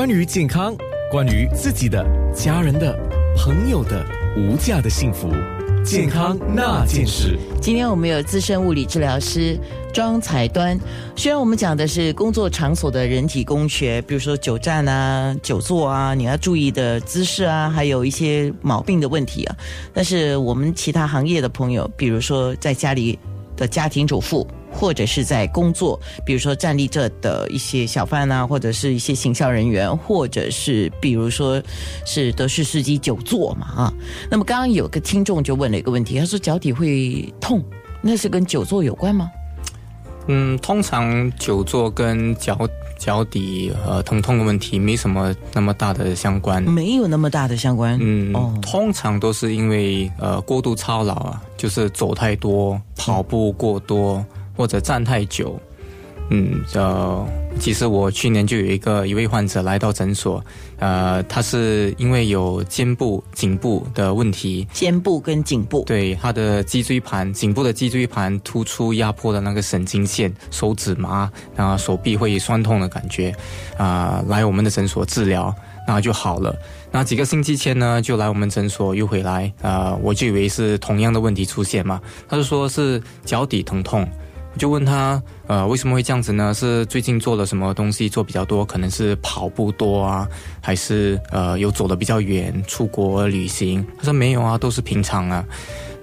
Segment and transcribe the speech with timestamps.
[0.00, 0.74] 关于健康，
[1.10, 2.02] 关于自己的、
[2.34, 2.98] 家人的、
[3.36, 4.02] 朋友的
[4.34, 5.28] 无价的幸福，
[5.84, 7.38] 健康那件事。
[7.60, 9.60] 今天我们有资深物理治疗师
[9.92, 10.80] 庄彩端。
[11.14, 19.56] 虽然我们讲的是工作场所的人体工学，比如说久站啊、久坐啊，你要注意的姿势啊，还有一些毛病的问题啊，
[19.92, 23.18] 但是我们其他行业的朋友，比如说在家里
[23.60, 24.44] 的家庭主妇。
[24.72, 31.60] 或者是在工作，比如说站立着的一些小贩啊，或者是一些行销人员，或者是比如说
[32.06, 33.92] 是德式司机久坐嘛啊。
[34.30, 37.60] 那么刚刚有个听众就问了一个问题，他说脚底会痛，
[38.00, 39.28] 那是跟久坐有关吗？
[40.30, 42.56] 嗯，通常久坐跟脚
[42.98, 47.98] 脚底呃疼痛的问题没什么那么大的相关，没有那么大的相关。
[48.00, 54.24] 嗯，哦，通常都是因为呃过度操劳啊，就是走太多，跑步过多。
[54.56, 55.58] 或者站太久，
[56.32, 57.26] 嗯，呃，
[57.58, 60.42] 其实我去年就有一个一位患者来到诊所，
[60.78, 73.34] 呃，他是因为有肩部、颈部的问题，肩部跟颈部，对，他的脊椎盘、颈部的脊椎盘突出压迫的那个神经线，手指麻，然后手臂会酸痛的感觉，
[73.76, 75.52] 啊，来我们的诊所治疗，
[75.84, 76.54] 然后就好了。
[76.92, 84.08] 那几个星期前呢，就来我们诊所又回来，啊，我就以为是同样的问题出现嘛，他就说是脚底疼痛。
[84.58, 86.52] 就问他，呃，为什么会这样子呢？
[86.52, 88.64] 是最近做了什么东西做比较多？
[88.64, 90.28] 可能是跑步多啊，
[90.60, 93.86] 还是呃有走的比较远，出国旅行？
[93.98, 95.44] 他说没有啊，都是平常啊。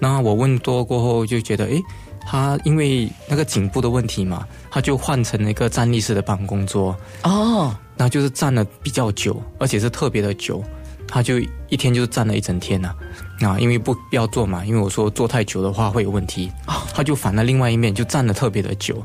[0.00, 1.80] 那我问多过后就觉得，诶，
[2.26, 10.64] 他因为那个颈部的问题嘛，他就换成了一个站立式的办公桌哦，那就是站了比较久，而且是特别的久。
[11.10, 11.38] 他就
[11.70, 12.94] 一天就站了一整天呐，
[13.40, 16.52] 啊，因为不要坐嘛，因为我说坐太久的话会有问题，
[16.98, 19.00] 他就反了另外一面，就站的特别的久，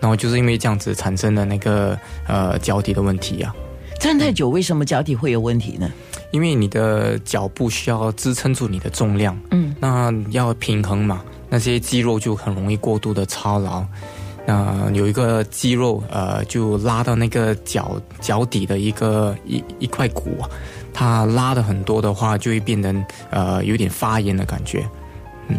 [0.00, 3.54] 然后就是因为这样子产生了那个呃脚底的问题啊。
[4.00, 5.88] 站太久为什么脚底会有问题呢？
[6.32, 13.84] 因为你的脚部需要支撑住你的重量，嗯，那要平衡嘛，那些肌肉就很容易过度的操劳，
[14.44, 20.38] 那有一个肌肉呃就拉到那个脚脚底的一个一一块骨。
[20.92, 22.92] 它拉的很多的话，就会变得
[23.30, 24.84] 呃有点发炎的感觉，
[25.46, 25.56] 嗯，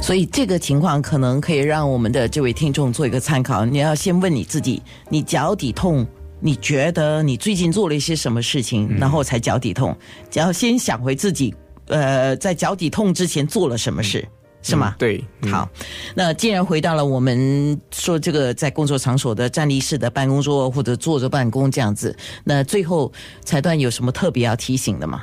[0.00, 3.64] 所以这个情况可能可以让我们的这位听众做一个参考。
[3.64, 6.06] 你要先问你自己，你脚底痛，
[6.40, 9.96] 你觉得你最近做了一些什么事情，然后才脚底痛？
[10.30, 11.54] 只要先想回自己，
[11.86, 14.26] 呃，在脚底痛之前做了什么事。
[14.60, 14.96] 是吗？
[14.98, 15.66] 对，好。
[16.16, 23.10] 那既然回到了我们说这个在工作场所的站立式的办公桌或者坐着办公这样子，那最后
[23.44, 25.22] 裁断有什么特别要提醒的吗？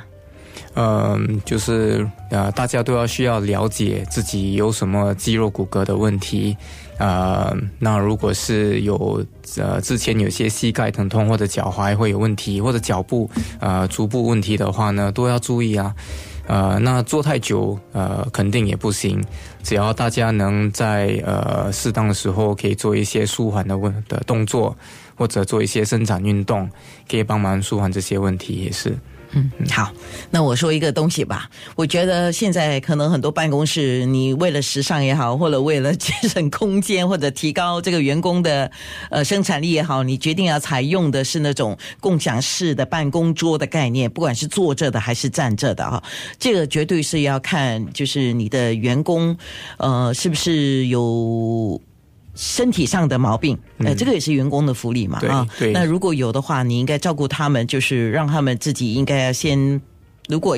[0.76, 6.54] 嗯，就是呃，大家都要需要了解自己有什么肌肉骨骼的问题。
[6.98, 9.24] 呃，那如果是有
[9.56, 13.28] 呃之前有些膝盖疼痛或者脚踝会有问题，或者脚部
[13.58, 15.94] 呃足部问题的话呢，都要注意啊。
[16.46, 19.20] 呃，那坐太久，呃，肯定也不行。
[19.62, 24.76] 只要大家能在呃适当的时候，可以做一些舒缓的问的动作，
[25.16, 26.70] 或者做一些伸展运动，
[27.10, 28.96] 可以帮忙舒缓这些问题，也是。
[29.32, 29.92] 嗯，好，
[30.30, 31.50] 那我说一个东西吧。
[31.74, 38.70] 我觉得现在可能很多办公室，你为了时尚也好，或者为了节省空间，或者提高这个员工的
[39.10, 46.02] 呃生产力也好，你决定要采用的是那种共享式的办公桌的概念，不管是坐着的还是站着的啊，
[46.38, 49.36] 这个绝对是要看就是你的员工
[49.78, 51.80] 呃是不是有。
[52.36, 59.80] 身体上的毛病，呃，这个也是员工的福利嘛，啊，那如果有的话，你应该照顾他们，就是让他们自己应该要先，
[60.28, 60.56] 如果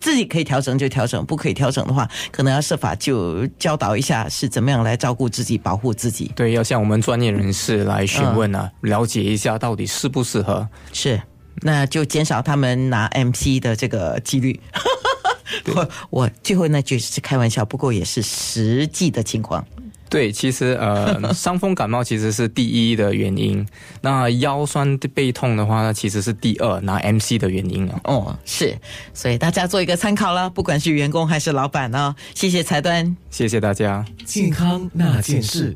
[0.00, 6.32] 自己可以调整就调整，不可以调整的话，可能要设法就教导一下是怎么样来照顾自己、保护自己。
[6.34, 10.68] 对，要向我们专业人士来询问啊，了解一下到底适不适合。
[10.92, 11.22] 是，
[11.62, 14.58] 那就减少他们拿 MC 的这个几率。
[15.74, 19.64] 我我最后那句是开玩笑，不过也是实际的情况。
[20.10, 23.64] 对，其实呃， 伤风感冒其实是第一的原因。
[24.02, 28.00] 那腰酸背痛的话，呢其实是第二拿 MC 的原因啊。
[28.04, 28.76] 哦，是，
[29.14, 35.72] 所以大家做一个参考了，不管是员工还是老板呢，谢谢财端，谢谢大家，健康那件事。